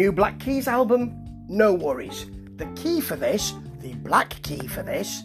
[0.00, 1.14] New Black Keys album?
[1.46, 2.24] No worries.
[2.56, 3.52] The key for this,
[3.82, 5.24] the black key for this,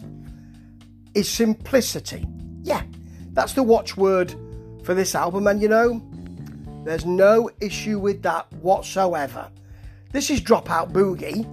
[1.14, 2.26] is simplicity.
[2.62, 2.82] Yeah,
[3.32, 4.34] that's the watchword
[4.84, 6.02] for this album, and you know,
[6.84, 9.50] there's no issue with that whatsoever.
[10.12, 11.46] This is Dropout Boogie.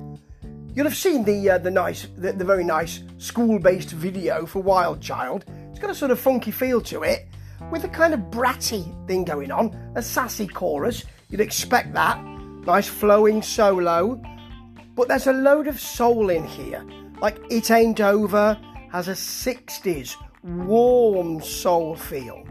[0.76, 5.00] You'll have seen the uh, the nice, the, the very nice school-based video for Wild
[5.00, 5.46] Child.
[5.70, 7.30] It's got a sort of funky feel to it,
[7.72, 11.06] with a kind of bratty thing going on, a sassy chorus.
[11.30, 12.33] You'd expect that.
[12.66, 14.22] Nice flowing solo.
[14.96, 16.86] But there's a load of soul in here.
[17.22, 18.58] Like It Ain't Over
[18.92, 22.46] has a 60s warm soul feel.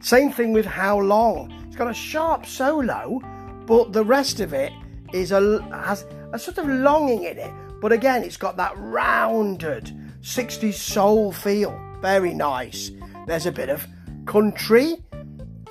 [0.00, 1.52] Same thing with How Long.
[1.66, 3.20] It's got a sharp solo,
[3.66, 4.72] but the rest of it
[5.12, 7.52] is a has a sort of longing in it.
[7.80, 11.78] But again, it's got that rounded 60s soul feel.
[12.00, 12.90] Very nice.
[13.26, 13.86] There's a bit of
[14.26, 14.96] country,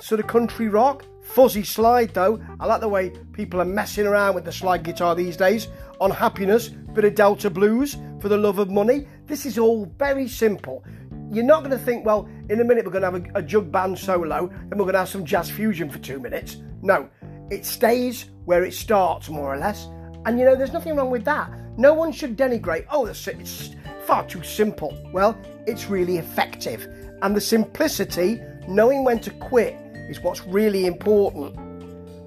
[0.00, 1.04] sort of country rock.
[1.22, 2.42] Fuzzy slide though.
[2.60, 5.68] I like the way people are messing around with the slide guitar these days.
[6.00, 9.08] On happiness, bit of Delta blues for the love of money.
[9.26, 10.84] This is all very simple.
[11.30, 13.42] You're not going to think, well, in a minute we're going to have a, a
[13.42, 16.58] jug band solo and we're going to have some jazz fusion for two minutes.
[16.82, 17.08] No,
[17.50, 19.86] it stays where it starts, more or less.
[20.26, 21.50] And you know, there's nothing wrong with that.
[21.78, 23.70] No one should denigrate, oh, it's
[24.04, 24.96] far too simple.
[25.12, 26.86] Well, it's really effective.
[27.22, 29.76] And the simplicity, knowing when to quit,
[30.08, 31.54] is what's really important.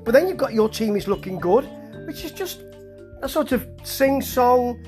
[0.03, 1.67] But then you've got your team is looking good,
[2.05, 2.61] which is just
[3.21, 4.85] a sort of sing song,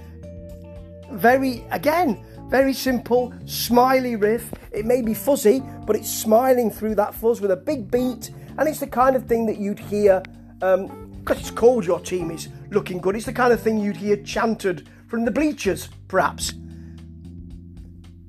[1.11, 4.53] very, again, very simple, smiley riff.
[4.71, 8.67] It may be fuzzy, but it's smiling through that fuzz with a big beat, and
[8.67, 10.21] it's the kind of thing that you'd hear,
[10.59, 13.97] because um, it's called Your Team is Looking Good, it's the kind of thing you'd
[13.97, 16.53] hear chanted from the bleachers, perhaps.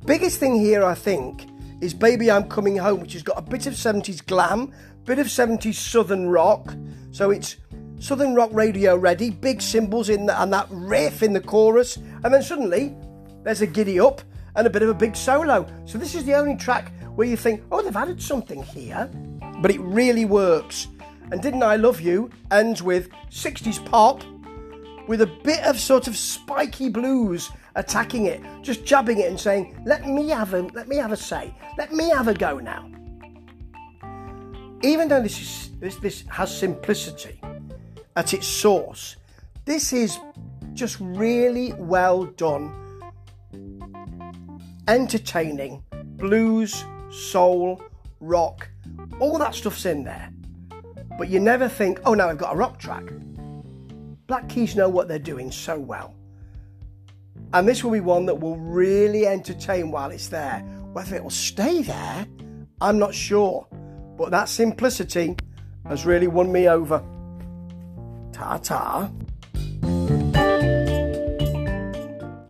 [0.04, 1.46] Biggest thing here, I think,
[1.80, 4.72] is Baby I'm Coming Home, which has got a bit of 70s glam,
[5.04, 6.74] bit of 70s southern rock.
[7.12, 7.56] So it's
[7.98, 12.32] southern rock radio ready, big cymbals in the, and that riff in the chorus, and
[12.32, 12.97] then suddenly
[13.44, 14.22] there's a giddy up
[14.56, 15.66] and a bit of a big solo.
[15.84, 19.10] So this is the only track where you think, oh, they've added something here,
[19.60, 20.88] but it really works.
[21.30, 24.24] And Didn't I Love You ends with 60s pop
[25.06, 29.81] with a bit of sort of spiky blues attacking it, just jabbing it and saying,
[29.87, 32.91] "Let me have a let me have a say, let me have a go now."
[34.83, 37.41] Even though this is this this has simplicity
[38.16, 39.16] at its source,
[39.65, 40.19] this is
[40.75, 42.75] just really well done,
[44.89, 45.83] entertaining,
[46.16, 47.81] blues, soul,
[48.21, 48.69] rock,
[49.21, 50.31] all that stuff's in there.
[51.16, 53.05] But you never think, "Oh, now I've got a rock track."
[54.27, 56.15] Black Keys know what they're doing so well.
[57.53, 60.60] And this will be one that will really entertain while it's there.
[60.92, 62.26] Whether it will stay there,
[62.81, 63.66] I'm not sure.
[64.19, 65.36] But that simplicity
[65.86, 67.03] has really won me over.
[68.32, 69.10] Ta ta.